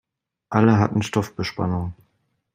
Alle 0.49 0.79
hatten 0.79 1.03
Stoffbespannung. 1.03 1.93